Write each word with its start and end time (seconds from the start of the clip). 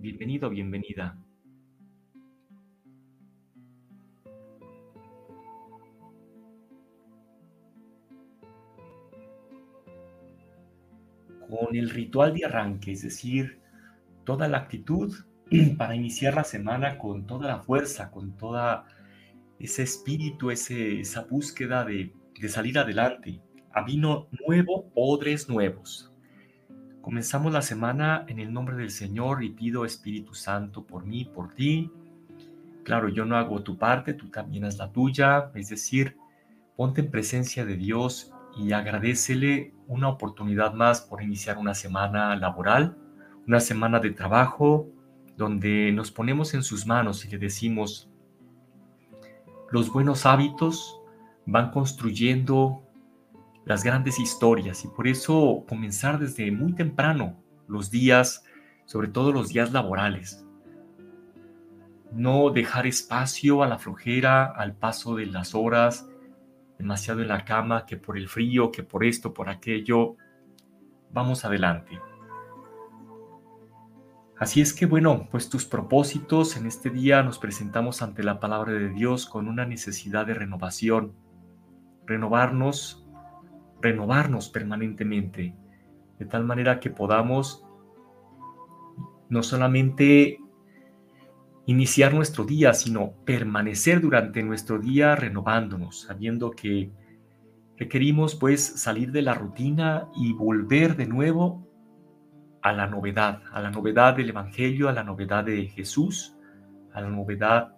Bienvenido, 0.00 0.48
bienvenida. 0.48 1.14
Con 11.46 11.76
el 11.76 11.90
ritual 11.90 12.32
de 12.32 12.46
arranque, 12.46 12.92
es 12.92 13.02
decir, 13.02 13.60
toda 14.24 14.48
la 14.48 14.56
actitud 14.56 15.14
para 15.76 15.94
iniciar 15.94 16.32
la 16.32 16.44
semana 16.44 16.96
con 16.96 17.26
toda 17.26 17.48
la 17.48 17.58
fuerza, 17.58 18.10
con 18.10 18.38
toda 18.38 18.86
ese 19.58 19.82
espíritu, 19.82 20.50
ese, 20.50 21.00
esa 21.00 21.24
búsqueda 21.24 21.84
de, 21.84 22.14
de 22.40 22.48
salir 22.48 22.78
adelante. 22.78 23.42
A 23.70 23.84
vino 23.84 24.28
nuevo, 24.46 24.90
odres 24.94 25.46
nuevos. 25.46 26.09
Comenzamos 27.02 27.52
la 27.52 27.62
semana 27.62 28.26
en 28.28 28.38
el 28.38 28.52
nombre 28.52 28.76
del 28.76 28.90
Señor 28.90 29.42
y 29.42 29.50
pido 29.50 29.86
Espíritu 29.86 30.34
Santo 30.34 30.84
por 30.84 31.06
mí, 31.06 31.24
por 31.24 31.54
ti. 31.54 31.90
Claro, 32.84 33.08
yo 33.08 33.24
no 33.24 33.36
hago 33.36 33.62
tu 33.62 33.78
parte, 33.78 34.12
tú 34.12 34.28
también 34.28 34.64
haz 34.64 34.76
la 34.76 34.92
tuya. 34.92 35.50
Es 35.54 35.70
decir, 35.70 36.16
ponte 36.76 37.00
en 37.00 37.10
presencia 37.10 37.64
de 37.64 37.76
Dios 37.76 38.32
y 38.56 38.72
agradecele 38.72 39.72
una 39.86 40.08
oportunidad 40.08 40.74
más 40.74 41.00
por 41.00 41.22
iniciar 41.22 41.56
una 41.56 41.74
semana 41.74 42.36
laboral, 42.36 42.96
una 43.46 43.60
semana 43.60 43.98
de 43.98 44.10
trabajo, 44.10 44.86
donde 45.38 45.92
nos 45.92 46.10
ponemos 46.10 46.52
en 46.52 46.62
sus 46.62 46.86
manos 46.86 47.24
y 47.24 47.30
le 47.30 47.38
decimos, 47.38 48.10
los 49.70 49.90
buenos 49.90 50.26
hábitos 50.26 51.00
van 51.46 51.70
construyendo 51.70 52.82
las 53.70 53.84
grandes 53.84 54.18
historias 54.18 54.84
y 54.84 54.88
por 54.88 55.06
eso 55.06 55.64
comenzar 55.68 56.18
desde 56.18 56.50
muy 56.50 56.72
temprano 56.74 57.40
los 57.68 57.88
días, 57.88 58.42
sobre 58.84 59.06
todo 59.06 59.30
los 59.30 59.50
días 59.50 59.70
laborales. 59.70 60.44
No 62.10 62.50
dejar 62.50 62.88
espacio 62.88 63.62
a 63.62 63.68
la 63.68 63.78
flojera, 63.78 64.46
al 64.46 64.74
paso 64.74 65.14
de 65.14 65.26
las 65.26 65.54
horas, 65.54 66.08
demasiado 66.78 67.22
en 67.22 67.28
la 67.28 67.44
cama, 67.44 67.86
que 67.86 67.96
por 67.96 68.18
el 68.18 68.28
frío, 68.28 68.72
que 68.72 68.82
por 68.82 69.04
esto, 69.04 69.32
por 69.32 69.48
aquello. 69.48 70.16
Vamos 71.12 71.44
adelante. 71.44 72.00
Así 74.36 74.60
es 74.60 74.72
que 74.72 74.86
bueno, 74.86 75.28
pues 75.30 75.48
tus 75.48 75.64
propósitos 75.64 76.56
en 76.56 76.66
este 76.66 76.90
día 76.90 77.22
nos 77.22 77.38
presentamos 77.38 78.02
ante 78.02 78.24
la 78.24 78.40
palabra 78.40 78.72
de 78.72 78.88
Dios 78.88 79.26
con 79.26 79.46
una 79.46 79.64
necesidad 79.64 80.26
de 80.26 80.34
renovación. 80.34 81.14
Renovarnos 82.04 83.06
renovarnos 83.80 84.48
permanentemente, 84.48 85.54
de 86.18 86.26
tal 86.26 86.44
manera 86.44 86.80
que 86.80 86.90
podamos 86.90 87.64
no 89.28 89.42
solamente 89.42 90.38
iniciar 91.66 92.14
nuestro 92.14 92.44
día, 92.44 92.74
sino 92.74 93.12
permanecer 93.24 94.00
durante 94.00 94.42
nuestro 94.42 94.78
día 94.78 95.14
renovándonos, 95.14 96.02
sabiendo 96.02 96.50
que 96.50 96.90
requerimos 97.78 98.34
pues 98.34 98.62
salir 98.62 99.12
de 99.12 99.22
la 99.22 99.34
rutina 99.34 100.08
y 100.16 100.32
volver 100.32 100.96
de 100.96 101.06
nuevo 101.06 101.66
a 102.62 102.72
la 102.72 102.86
novedad, 102.86 103.42
a 103.52 103.60
la 103.60 103.70
novedad 103.70 104.16
del 104.16 104.30
Evangelio, 104.30 104.88
a 104.88 104.92
la 104.92 105.04
novedad 105.04 105.44
de 105.44 105.66
Jesús, 105.66 106.36
a 106.92 107.00
la 107.00 107.08
novedad 107.08 107.76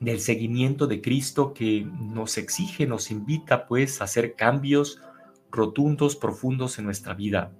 del 0.00 0.20
seguimiento 0.20 0.86
de 0.86 1.00
Cristo 1.00 1.54
que 1.54 1.84
nos 1.84 2.38
exige, 2.38 2.86
nos 2.86 3.10
invita 3.10 3.66
pues 3.66 4.00
a 4.00 4.04
hacer 4.04 4.34
cambios 4.34 5.00
rotundos, 5.50 6.16
profundos 6.16 6.78
en 6.78 6.84
nuestra 6.84 7.14
vida. 7.14 7.52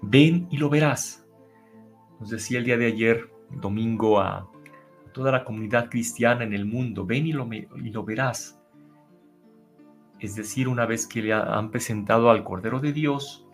Ven 0.00 0.48
y 0.50 0.56
lo 0.56 0.70
verás. 0.70 1.26
Nos 2.18 2.30
decía 2.30 2.58
el 2.58 2.64
día 2.64 2.78
de 2.78 2.86
ayer, 2.86 3.30
domingo, 3.50 4.20
a 4.20 4.48
toda 5.12 5.32
la 5.32 5.44
comunidad 5.44 5.90
cristiana 5.90 6.44
en 6.44 6.52
el 6.52 6.64
mundo, 6.64 7.04
ven 7.04 7.26
y 7.26 7.32
lo, 7.32 7.48
y 7.52 7.90
lo 7.90 8.04
verás. 8.04 8.58
Es 10.18 10.36
decir, 10.36 10.68
una 10.68 10.86
vez 10.86 11.06
que 11.06 11.22
le 11.22 11.32
han 11.32 11.70
presentado 11.70 12.30
al 12.30 12.44
Cordero 12.44 12.78
de 12.80 12.92
Dios 12.92 13.46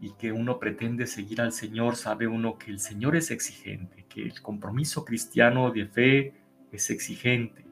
y 0.00 0.12
que 0.12 0.32
uno 0.32 0.58
pretende 0.58 1.06
seguir 1.06 1.40
al 1.40 1.52
Señor, 1.52 1.96
sabe 1.96 2.26
uno 2.26 2.58
que 2.58 2.70
el 2.70 2.78
Señor 2.78 3.16
es 3.16 3.30
exigente, 3.30 4.06
que 4.08 4.22
el 4.22 4.40
compromiso 4.40 5.04
cristiano 5.04 5.70
de 5.70 5.86
fe 5.86 6.39
es 6.72 6.90
exigente. 6.90 7.64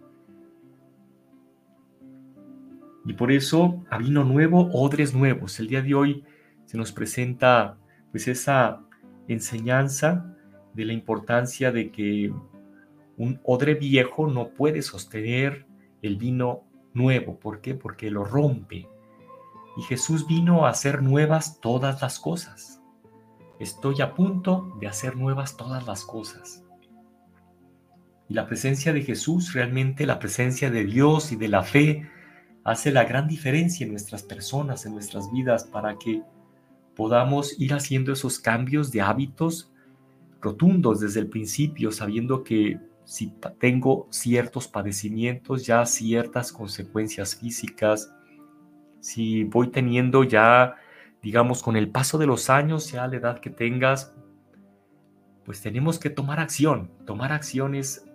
Y 3.05 3.15
por 3.15 3.33
eso, 3.33 3.85
a 3.91 3.99
vino 3.99 4.23
nuevo, 4.25 4.71
odres 4.73 5.15
nuevos. 5.15 5.59
El 5.61 5.69
día 5.69 5.83
de 5.83 5.95
hoy 5.95 6.25
se 6.67 6.77
nos 6.77 6.93
presenta 6.93 7.79
pues 8.11 8.29
esa 8.29 8.83
enseñanza 9.29 10.37
de 10.75 10.85
la 10.85 10.93
importancia 10.93 11.73
de 11.73 11.91
que 11.91 12.33
un 13.17 13.41
odre 13.45 13.75
viejo 13.75 14.29
no 14.29 14.51
puede 14.51 14.83
sostener 14.83 15.67
el 16.03 16.17
vino 16.17 16.65
nuevo. 16.93 17.39
¿Por 17.39 17.61
qué? 17.61 17.75
Porque 17.75 18.11
lo 18.11 18.25
rompe. 18.25 18.89
Y 19.77 19.83
Jesús 19.83 20.27
vino 20.27 20.67
a 20.67 20.71
hacer 20.71 21.03
nuevas 21.03 21.61
todas 21.61 22.03
las 22.03 22.19
cosas. 22.19 22.83
Estoy 23.59 24.03
a 24.03 24.15
punto 24.15 24.77
de 24.81 24.87
hacer 24.87 25.17
nuevas 25.17 25.57
todas 25.57 25.87
las 25.87 26.05
cosas. 26.05 26.65
Y 28.29 28.35
la 28.35 28.47
presencia 28.47 28.93
de 28.93 29.03
Jesús, 29.03 29.55
realmente 29.55 30.07
la 30.07 30.19
presencia 30.19 30.71
de 30.71 30.85
Dios 30.85 31.33
y 31.33 31.37
de 31.37 31.49
la 31.49 31.63
fe, 31.63 32.09
hace 32.65 32.93
la 32.93 33.05
gran 33.05 33.27
diferencia 33.27 33.85
en 33.85 33.93
nuestras 33.93 34.23
personas, 34.23 34.85
en 34.85 34.93
nuestras 34.93 35.33
vidas, 35.33 35.65
para 35.65 35.97
que 35.99 36.23
podamos 36.95 37.59
ir 37.59 37.73
haciendo 37.73 38.13
esos 38.13 38.39
cambios 38.39 38.91
de 38.91 39.01
hábitos 39.01 39.73
rotundos 40.41 41.01
desde 41.01 41.21
el 41.21 41.29
principio, 41.29 41.91
sabiendo 41.91 42.45
que 42.45 42.79
si 43.05 43.33
tengo 43.59 44.07
ciertos 44.11 44.69
padecimientos, 44.69 45.65
ya 45.65 45.87
ciertas 45.87 46.53
consecuencias 46.53 47.37
físicas, 47.37 48.13
si 49.01 49.45
voy 49.45 49.69
teniendo 49.69 50.25
ya, 50.25 50.77
digamos, 51.23 51.63
con 51.63 51.77
el 51.77 51.91
paso 51.91 52.19
de 52.19 52.27
los 52.27 52.51
años, 52.51 52.93
ya 52.93 53.07
la 53.07 53.17
edad 53.17 53.39
que 53.41 53.51
tengas, 53.51 54.13
pues 55.45 55.63
tenemos 55.63 55.99
que 55.99 56.11
tomar 56.11 56.41
acción. 56.41 56.91
Tomar 57.07 57.33
acción 57.33 57.75
es 57.75 58.08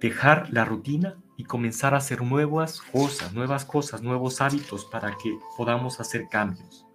dejar 0.00 0.52
la 0.52 0.64
rutina 0.64 1.16
y 1.36 1.44
comenzar 1.44 1.94
a 1.94 1.98
hacer 1.98 2.22
nuevas 2.22 2.80
cosas, 2.80 3.32
nuevas 3.32 3.64
cosas, 3.64 4.02
nuevos 4.02 4.40
hábitos 4.40 4.84
para 4.84 5.16
que 5.16 5.38
podamos 5.56 6.00
hacer 6.00 6.28
cambios. 6.28 6.86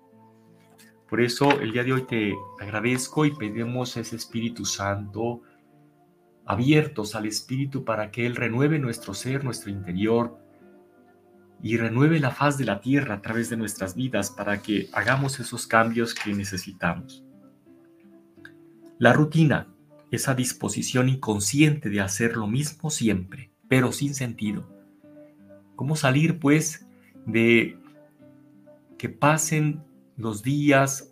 Por 1.09 1.21
eso 1.21 1.59
el 1.61 1.71
día 1.71 1.83
de 1.83 1.93
hoy 1.93 2.03
te 2.03 2.33
agradezco 2.59 3.25
y 3.25 3.35
pedimos 3.35 3.95
ese 3.97 4.15
Espíritu 4.15 4.65
Santo 4.65 5.41
abiertos 6.45 7.15
al 7.15 7.25
Espíritu 7.25 7.85
para 7.85 8.11
que 8.11 8.25
Él 8.25 8.35
renueve 8.35 8.79
nuestro 8.79 9.13
ser, 9.13 9.43
nuestro 9.43 9.69
interior 9.69 10.37
y 11.61 11.77
renueve 11.77 12.19
la 12.19 12.31
faz 12.31 12.57
de 12.57 12.65
la 12.65 12.81
tierra 12.81 13.15
a 13.15 13.21
través 13.21 13.49
de 13.49 13.57
nuestras 13.57 13.95
vidas 13.95 14.29
para 14.29 14.61
que 14.61 14.89
hagamos 14.91 15.39
esos 15.39 15.65
cambios 15.65 16.13
que 16.13 16.33
necesitamos. 16.33 17.23
La 18.99 19.13
rutina, 19.13 19.72
esa 20.15 20.35
disposición 20.35 21.09
inconsciente 21.09 21.89
de 21.89 21.99
hacer 21.99 22.37
lo 22.37 22.45
mismo 22.45 22.91
siempre, 22.91 23.51
pero 23.67 23.91
sin 23.91 24.13
sentido. 24.13 24.69
¿Cómo 25.75 25.95
salir 25.95 26.37
pues 26.37 26.85
de 27.25 27.79
que 28.99 29.09
pasen 29.09 29.83
los 30.15 30.43
días, 30.43 31.11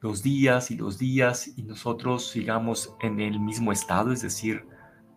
los 0.00 0.22
días 0.22 0.70
y 0.70 0.76
los 0.76 0.98
días 0.98 1.50
y 1.56 1.62
nosotros 1.62 2.28
sigamos 2.28 2.94
en 3.00 3.20
el 3.20 3.40
mismo 3.40 3.72
estado, 3.72 4.12
es 4.12 4.20
decir, 4.20 4.66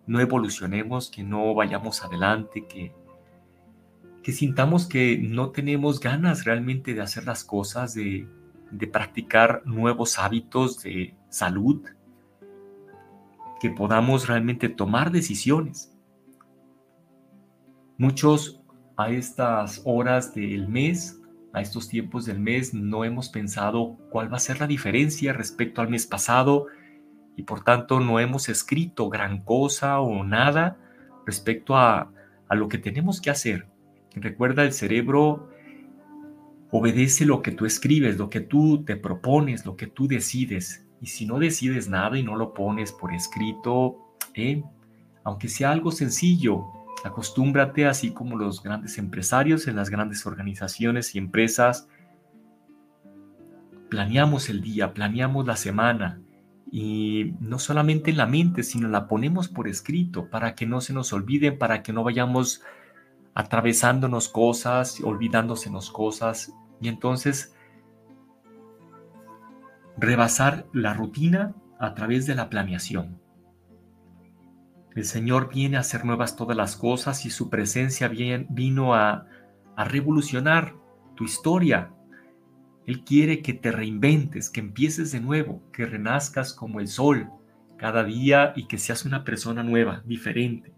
no 0.08 0.22
evolucionemos, 0.22 1.12
que 1.12 1.24
no 1.24 1.54
vayamos 1.54 2.06
adelante, 2.06 2.66
que, 2.66 2.94
que 4.24 4.32
sintamos 4.32 4.88
que 4.88 5.18
no 5.18 5.50
tenemos 5.50 6.00
ganas 6.00 6.46
realmente 6.46 6.94
de 6.94 7.02
hacer 7.02 7.26
las 7.26 7.44
cosas, 7.44 7.96
de, 7.96 8.30
de 8.72 8.88
practicar 8.88 9.62
nuevos 9.66 10.20
hábitos 10.20 10.82
de 10.84 11.18
salud, 11.28 11.84
que 13.60 13.69
podamos 13.69 14.28
realmente 14.28 14.69
tomar 14.69 15.12
decisiones. 15.12 15.96
Muchos 17.98 18.62
a 18.98 19.10
estas 19.10 19.81
horas 19.86 20.34
del 20.34 20.68
mes 20.68 21.22
a 21.56 21.62
estos 21.62 21.88
tiempos 21.88 22.25
del 22.25 22.38
mes 22.38 22.74
no 22.74 23.06
hemos 23.06 23.30
pensado 23.30 23.98
cuál 24.10 24.31
va 24.31 24.36
a 24.36 24.42
ser 24.42 24.60
la 24.60 24.68
diferencia 24.68 25.31
respecto 25.31 25.81
al 25.81 25.90
mes 25.90 26.06
pasado 26.06 26.68
y 27.38 27.44
por 27.44 27.63
tanto 27.63 28.02
no 28.02 28.19
hemos 28.19 28.50
escrito 28.50 29.07
gran 29.10 29.42
cosa 29.42 30.01
o 30.01 30.25
nada 30.25 30.78
respecto 31.25 31.78
a, 31.78 32.12
a 32.50 32.56
lo 32.56 32.68
que 32.68 32.78
tenemos 32.78 33.22
que 33.22 33.30
hacer. 33.30 33.68
Recuerda, 34.16 34.63
el 34.63 34.74
cerebro 34.74 35.50
obedece 36.72 37.25
lo 37.25 37.42
que 37.42 37.51
tú 37.51 37.66
escribes, 37.66 38.18
lo 38.18 38.30
que 38.30 38.42
tú 38.42 38.84
te 38.84 38.98
propones, 38.98 39.66
lo 39.66 39.78
que 39.78 39.88
tú 39.88 40.10
decides. 40.10 40.85
Y 41.02 41.08
si 41.08 41.26
no 41.26 41.40
decides 41.40 41.90
nada 41.90 42.18
y 42.18 42.24
no 42.24 42.36
lo 42.36 42.54
pones 42.54 42.92
por 42.92 43.14
escrito, 43.14 43.98
eh, 44.34 44.64
aunque 45.24 45.48
sea 45.48 45.72
algo 45.72 45.92
sencillo, 45.92 46.66
acostúmbrate, 47.04 47.86
así 47.86 48.12
como 48.12 48.38
los 48.38 48.64
grandes 48.64 48.98
empresarios 48.98 49.68
en 49.68 49.76
las 49.76 49.90
grandes 49.90 50.26
organizaciones 50.26 51.16
y 51.16 51.20
empresas, 51.20 51.88
planeamos 53.90 54.50
el 54.50 54.62
día, 54.62 54.94
planeamos 54.94 55.46
la 55.46 55.56
semana, 55.56 56.22
y 56.78 57.36
no 57.40 57.58
solamente 57.58 58.12
en 58.12 58.18
la 58.18 58.26
mente, 58.26 58.62
sino 58.62 58.90
la 58.90 59.08
ponemos 59.08 59.48
por 59.48 59.70
escrito 59.70 60.30
para 60.30 60.56
que 60.56 60.66
no 60.66 60.82
se 60.82 60.92
nos 60.92 61.14
olviden, 61.14 61.58
para 61.58 61.82
que 61.82 61.94
no 61.94 62.04
vayamos 62.04 62.64
atravesándonos 63.34 64.28
cosas, 64.28 65.00
olvidándosenos 65.02 65.90
cosas 65.90 66.52
y 66.82 66.90
entonces 66.90 67.55
rebasar 69.98 70.68
la 70.74 70.94
rutina 70.94 71.56
a 71.80 71.94
través 71.94 72.26
de 72.26 72.36
la 72.36 72.50
planeación. 72.50 73.22
El 74.96 75.04
Señor 75.04 75.50
viene 75.54 75.78
a 75.78 75.82
hacer 75.82 76.06
nuevas 76.06 76.36
todas 76.36 76.56
las 76.56 76.78
cosas 76.78 77.26
y 77.26 77.30
su 77.30 77.50
presencia 77.50 78.08
vino 78.08 78.96
a, 78.96 79.26
a 79.76 79.84
revolucionar 79.84 80.76
tu 81.16 81.26
historia, 81.26 81.92
él 82.86 83.04
quiere 83.04 83.42
que 83.42 83.54
te 83.54 83.72
reinventes, 83.72 84.50
que 84.50 84.60
empieces 84.60 85.12
de 85.12 85.20
nuevo, 85.20 85.64
que 85.72 85.86
renazcas 85.86 86.54
como 86.54 86.80
el 86.80 86.88
sol 86.88 87.30
cada 87.78 88.04
día 88.04 88.54
y 88.56 88.68
que 88.68 88.78
seas 88.78 89.06
una 89.06 89.24
persona 89.24 89.64
nueva, 89.64 90.04
diferente. 90.06 90.72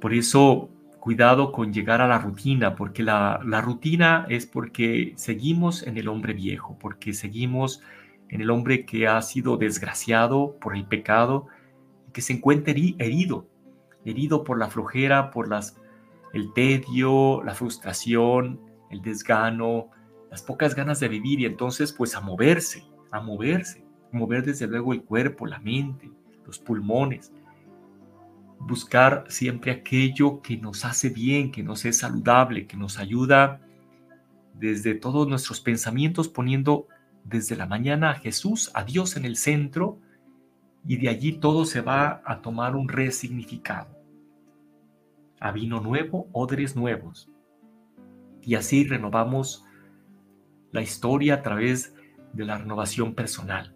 Por 0.00 0.12
eso, 0.12 0.70
cuidado 1.04 1.52
con 1.52 1.70
llegar 1.70 2.00
a 2.00 2.08
la 2.08 2.16
rutina, 2.16 2.76
porque 2.76 3.02
la, 3.02 3.38
rutina 3.60 4.24
es 4.30 4.46
porque 4.46 5.12
seguimos 5.16 5.86
en 5.86 5.98
el 5.98 6.08
hombre 6.08 6.32
viejo, 6.32 6.78
porque 6.80 7.12
seguimos 7.12 7.82
en 8.30 8.40
el 8.40 8.48
hombre 8.48 8.86
que 8.86 9.06
ha 9.06 9.20
sido 9.20 9.58
desgraciado 9.58 10.56
por 10.58 10.74
el 10.74 10.86
pecado 10.86 11.46
que 12.14 12.22
se 12.22 12.32
encuentra 12.32 12.72
herido, 12.72 13.46
herido 14.06 14.44
por 14.44 14.58
la 14.58 14.68
flojera, 14.68 15.30
por 15.30 15.46
las, 15.46 15.78
el 16.32 16.54
tedio, 16.54 17.42
la 17.44 17.54
frustración, 17.54 18.58
el 18.88 19.02
desgano, 19.02 19.90
las 20.30 20.40
pocas 20.40 20.74
ganas 20.74 21.00
de 21.00 21.08
vivir 21.08 21.38
y 21.38 21.44
entonces 21.44 21.92
pues 21.92 22.16
a 22.16 22.22
moverse, 22.22 22.82
a 23.10 23.20
moverse, 23.20 23.84
mover 24.10 24.42
desde 24.42 24.66
luego 24.68 24.94
el 24.94 25.02
cuerpo, 25.02 25.46
la 25.46 25.58
mente, 25.58 26.10
los 26.46 26.58
pulmones, 26.58 27.30
buscar 28.66 29.24
siempre 29.28 29.72
aquello 29.72 30.40
que 30.40 30.56
nos 30.56 30.84
hace 30.84 31.10
bien, 31.10 31.52
que 31.52 31.62
nos 31.62 31.84
es 31.84 31.98
saludable, 31.98 32.66
que 32.66 32.76
nos 32.76 32.98
ayuda 32.98 33.60
desde 34.54 34.94
todos 34.94 35.28
nuestros 35.28 35.60
pensamientos 35.60 36.28
poniendo 36.28 36.86
desde 37.24 37.56
la 37.56 37.66
mañana 37.66 38.10
a 38.10 38.14
Jesús, 38.14 38.70
a 38.74 38.84
Dios 38.84 39.16
en 39.16 39.24
el 39.24 39.36
centro 39.36 39.98
y 40.86 40.96
de 40.96 41.08
allí 41.08 41.32
todo 41.32 41.64
se 41.64 41.80
va 41.80 42.22
a 42.24 42.40
tomar 42.40 42.76
un 42.76 42.88
resignificado. 42.88 43.98
A 45.40 45.50
vino 45.50 45.80
nuevo, 45.80 46.28
odres 46.32 46.76
nuevos. 46.76 47.30
Y 48.42 48.54
así 48.54 48.84
renovamos 48.84 49.64
la 50.72 50.82
historia 50.82 51.34
a 51.34 51.42
través 51.42 51.94
de 52.32 52.44
la 52.44 52.58
renovación 52.58 53.14
personal, 53.14 53.74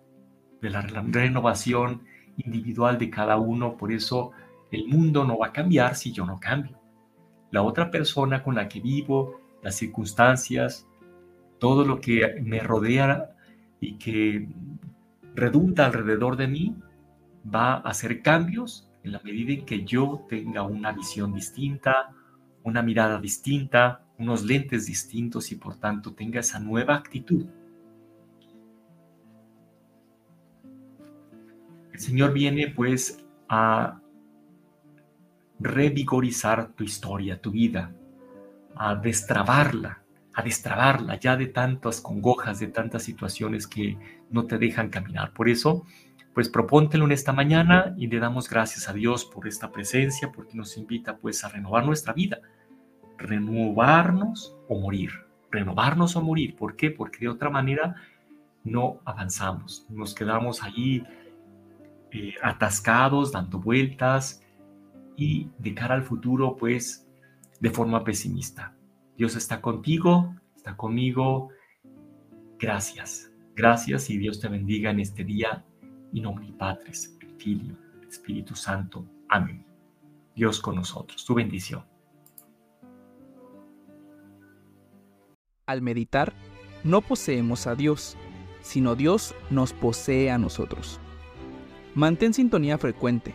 de 0.61 0.71
la 0.71 0.83
renovación 0.83 2.03
individual 2.37 2.99
de 2.99 3.11
cada 3.11 3.37
uno. 3.37 3.77
Por 3.77 3.93
eso 3.93 4.33
el 4.71 4.87
mundo 4.87 5.25
no 5.25 5.39
va 5.39 5.49
a 5.49 5.53
cambiar 5.53 5.95
si 5.95 6.13
yo 6.13 6.27
no 6.27 6.39
cambio. 6.39 6.79
La 7.51 7.63
otra 7.63 7.91
persona 7.91 8.43
con 8.43 8.55
la 8.55 8.69
que 8.69 8.81
vivo, 8.81 9.41
las 9.63 9.77
circunstancias, 9.77 10.87
todo 11.59 11.85
lo 11.85 12.01
que 12.01 12.41
me 12.43 12.61
rodea 12.61 13.35
y 13.81 13.97
que 13.97 14.49
redunda 15.35 15.87
alrededor 15.87 16.37
de 16.37 16.49
mí, 16.49 16.77
va 17.53 17.75
a 17.75 17.79
hacer 17.79 18.23
cambios 18.23 18.91
en 19.03 19.13
la 19.13 19.21
medida 19.21 19.53
en 19.53 19.65
que 19.65 19.85
yo 19.85 20.27
tenga 20.29 20.63
una 20.63 20.93
visión 20.93 21.33
distinta, 21.33 22.15
una 22.63 22.83
mirada 22.83 23.21
distinta, 23.21 24.05
unos 24.19 24.45
lentes 24.45 24.87
distintos 24.87 25.51
y 25.53 25.57
por 25.57 25.77
tanto 25.77 26.13
tenga 26.13 26.41
esa 26.41 26.59
nueva 26.59 26.97
actitud. 26.97 27.47
El 31.93 32.01
Señor 32.01 32.33
viene 32.33 32.69
pues 32.69 33.25
a 33.49 34.01
revigorizar 35.61 36.73
tu 36.73 36.85
historia, 36.85 37.41
tu 37.41 37.51
vida, 37.51 37.93
a 38.77 38.95
destrabarla, 38.95 40.03
a 40.35 40.43
destrabarla 40.43 41.19
ya 41.19 41.37
de 41.37 41.47
tantas 41.47 42.01
congojas, 42.01 42.61
de 42.61 42.69
tantas 42.69 43.03
situaciones 43.03 43.67
que 43.67 43.99
no 44.31 44.47
te 44.47 44.59
dejan 44.59 44.89
caminar. 44.89 45.33
Por 45.33 45.49
eso, 45.49 45.85
pues 46.35 46.49
propóntelo 46.49 47.05
en 47.05 47.13
esta 47.13 47.33
mañana 47.33 47.95
y 47.97 48.07
le 48.07 48.21
damos 48.21 48.49
gracias 48.49 48.89
a 48.89 48.93
Dios 48.93 49.25
por 49.25 49.49
esta 49.49 49.73
presencia, 49.73 50.31
porque 50.31 50.57
nos 50.57 50.77
invita 50.77 51.17
pues 51.17 51.45
a 51.45 51.49
renovar 51.49 51.85
nuestra 51.85 52.13
vida 52.13 52.41
renovarnos 53.19 54.57
o 54.69 54.79
morir. 54.79 55.11
Renovarnos 55.51 56.17
o 56.17 56.23
morir. 56.23 56.57
¿Por 56.57 56.77
qué? 56.77 56.91
Porque 56.91 57.19
de 57.21 57.29
otra 57.29 57.51
manera 57.51 57.97
no 58.65 59.01
avanzamos. 59.05 59.87
Nos 59.89 60.15
quedamos 60.15 60.63
allí 60.63 61.05
eh, 62.13 62.35
atascados, 62.43 63.33
dando 63.33 63.59
vueltas 63.59 64.43
y 65.19 65.51
de 65.59 65.75
cara 65.75 65.97
al 65.97 66.05
futuro, 66.05 66.57
pues, 66.57 67.05
de 67.61 67.71
forma 67.71 68.05
pesimista. 68.05 68.75
Dios 69.17 69.35
está 69.35 69.61
contigo, 69.61 70.37
está 70.55 70.77
conmigo. 70.77 71.49
Gracias. 72.57 73.33
Gracias 73.57 74.11
y 74.11 74.17
Dios 74.17 74.39
te 74.41 74.47
bendiga 74.47 74.93
en 74.93 75.01
este 75.01 75.25
día. 75.25 75.65
Y 76.13 76.21
nombre 76.21 76.47
Padres, 76.57 77.19
Filio, 77.37 77.77
Espíritu 78.09 78.55
Santo. 78.55 79.05
Amén. 79.29 79.67
Dios 80.37 80.61
con 80.61 80.77
nosotros. 80.77 81.25
Tu 81.25 81.35
bendición. 81.35 81.85
Al 85.67 85.83
meditar, 85.83 86.33
no 86.85 87.01
poseemos 87.01 87.67
a 87.67 87.75
Dios, 87.75 88.17
sino 88.61 88.95
Dios 88.95 89.35
nos 89.51 89.73
posee 89.73 90.31
a 90.31 90.39
nosotros. 90.39 91.01
Mantén 91.97 92.33
sintonía 92.33 92.79
frecuente, 92.79 93.35